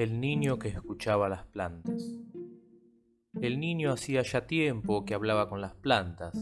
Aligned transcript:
El 0.00 0.18
niño 0.18 0.58
que 0.58 0.68
escuchaba 0.68 1.28
las 1.28 1.44
plantas. 1.44 2.02
El 3.38 3.60
niño 3.60 3.92
hacía 3.92 4.22
ya 4.22 4.46
tiempo 4.46 5.04
que 5.04 5.12
hablaba 5.12 5.50
con 5.50 5.60
las 5.60 5.74
plantas. 5.74 6.32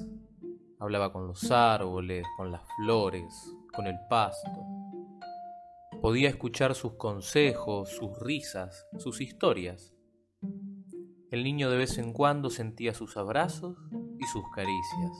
Hablaba 0.78 1.12
con 1.12 1.26
los 1.26 1.50
árboles, 1.50 2.24
con 2.36 2.52
las 2.52 2.62
flores, 2.76 3.34
con 3.74 3.88
el 3.88 3.96
pasto. 4.08 4.48
Podía 6.00 6.28
escuchar 6.28 6.76
sus 6.76 6.92
consejos, 6.92 7.88
sus 7.88 8.16
risas, 8.20 8.86
sus 8.96 9.20
historias. 9.20 9.92
El 11.32 11.42
niño 11.42 11.68
de 11.68 11.78
vez 11.78 11.98
en 11.98 12.12
cuando 12.12 12.50
sentía 12.50 12.94
sus 12.94 13.16
abrazos 13.16 13.76
y 14.20 14.24
sus 14.26 14.44
caricias. 14.54 15.10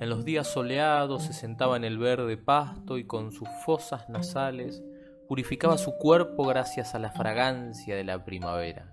En 0.00 0.08
los 0.08 0.24
días 0.24 0.46
soleados 0.46 1.24
se 1.24 1.34
sentaba 1.34 1.76
en 1.76 1.84
el 1.84 1.98
verde 1.98 2.38
pasto 2.38 2.96
y 2.96 3.06
con 3.06 3.32
sus 3.32 3.50
fosas 3.66 4.08
nasales 4.08 4.82
purificaba 5.30 5.78
su 5.78 5.92
cuerpo 5.92 6.44
gracias 6.44 6.96
a 6.96 6.98
la 6.98 7.12
fragancia 7.12 7.94
de 7.94 8.02
la 8.02 8.24
primavera. 8.24 8.92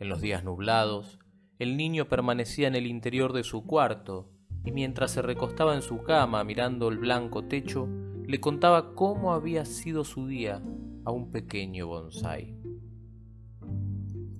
En 0.00 0.08
los 0.08 0.20
días 0.20 0.42
nublados, 0.42 1.20
el 1.60 1.76
niño 1.76 2.08
permanecía 2.08 2.66
en 2.66 2.74
el 2.74 2.88
interior 2.88 3.32
de 3.32 3.44
su 3.44 3.64
cuarto 3.64 4.28
y 4.64 4.72
mientras 4.72 5.12
se 5.12 5.22
recostaba 5.22 5.76
en 5.76 5.82
su 5.82 6.02
cama 6.02 6.42
mirando 6.42 6.88
el 6.88 6.98
blanco 6.98 7.44
techo, 7.44 7.88
le 8.26 8.40
contaba 8.40 8.96
cómo 8.96 9.32
había 9.32 9.64
sido 9.66 10.02
su 10.02 10.26
día 10.26 10.60
a 11.04 11.12
un 11.12 11.30
pequeño 11.30 11.86
bonsai. 11.86 12.56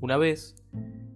Una 0.01 0.17
vez, 0.17 0.57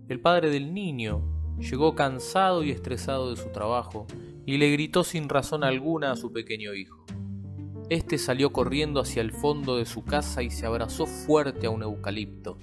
el 0.09 0.21
padre 0.21 0.51
del 0.51 0.73
niño 0.73 1.57
llegó 1.59 1.97
cansado 1.97 2.63
y 2.63 2.71
estresado 2.71 3.31
de 3.31 3.43
su 3.43 3.49
trabajo 3.49 4.07
y 4.47 4.57
le 4.57 4.71
gritó 4.71 5.03
sin 5.03 5.29
razón 5.29 5.65
alguna 5.65 6.13
a 6.13 6.17
su 6.17 6.33
pequeño 6.33 6.75
hijo. 6.75 7.04
Este 7.91 8.17
salió 8.17 8.51
corriendo 8.51 9.01
hacia 9.01 9.21
el 9.21 9.31
fondo 9.31 9.77
de 9.77 9.85
su 9.85 10.05
casa 10.05 10.43
y 10.43 10.51
se 10.51 10.65
abrazó 10.65 11.05
fuerte 11.07 11.67
a 11.67 11.71
un 11.71 11.83
eucalipto. 11.83 12.57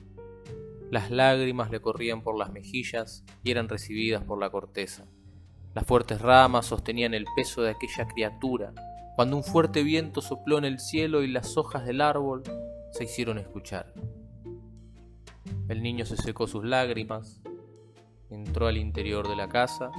Las 0.89 1.11
lágrimas 1.11 1.69
le 1.69 1.79
corrían 1.79 2.23
por 2.23 2.37
las 2.37 2.51
mejillas 2.51 3.23
y 3.43 3.51
eran 3.51 3.69
recibidas 3.69 4.23
por 4.23 4.39
la 4.39 4.49
corteza. 4.49 5.05
Las 5.75 5.85
fuertes 5.85 6.21
ramas 6.21 6.65
sostenían 6.65 7.13
el 7.13 7.25
peso 7.35 7.61
de 7.61 7.69
aquella 7.69 8.07
criatura, 8.07 8.73
cuando 9.15 9.37
un 9.37 9.43
fuerte 9.43 9.83
viento 9.83 10.21
sopló 10.21 10.57
en 10.57 10.65
el 10.65 10.79
cielo 10.79 11.21
y 11.21 11.27
las 11.27 11.55
hojas 11.55 11.85
del 11.85 12.01
árbol 12.01 12.41
se 12.91 13.03
hicieron 13.03 13.37
escuchar. 13.37 13.93
El 15.69 15.83
niño 15.83 16.05
se 16.05 16.17
secó 16.17 16.47
sus 16.47 16.65
lágrimas, 16.65 17.41
entró 18.31 18.65
al 18.65 18.77
interior 18.77 19.29
de 19.29 19.35
la 19.35 19.47
casa 19.47 19.91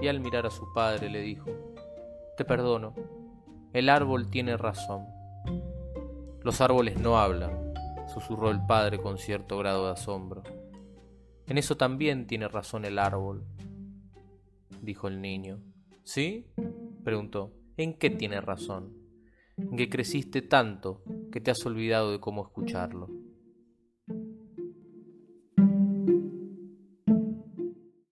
y 0.00 0.08
al 0.08 0.20
mirar 0.20 0.46
a 0.46 0.50
su 0.50 0.72
padre 0.72 1.10
le 1.10 1.20
dijo, 1.20 1.50
Te 2.36 2.44
perdono, 2.44 2.94
el 3.72 3.88
árbol 3.88 4.28
tiene 4.28 4.56
razón. 4.56 5.06
Los 6.42 6.60
árboles 6.60 6.98
no 6.98 7.18
hablan, 7.18 7.72
susurró 8.12 8.50
el 8.50 8.64
padre 8.66 8.98
con 8.98 9.16
cierto 9.16 9.56
grado 9.58 9.86
de 9.86 9.92
asombro. 9.92 10.42
En 11.46 11.56
eso 11.56 11.76
también 11.76 12.26
tiene 12.26 12.48
razón 12.48 12.84
el 12.84 12.98
árbol, 12.98 13.44
dijo 14.82 15.08
el 15.08 15.20
niño. 15.20 15.60
¿Sí? 16.04 16.46
preguntó. 17.04 17.52
¿En 17.76 17.94
qué 17.94 18.10
tiene 18.10 18.40
razón? 18.40 18.92
En 19.56 19.76
que 19.76 19.88
creciste 19.88 20.42
tanto 20.42 21.02
que 21.30 21.40
te 21.40 21.50
has 21.50 21.64
olvidado 21.64 22.12
de 22.12 22.20
cómo 22.20 22.42
escucharlo. 22.42 23.08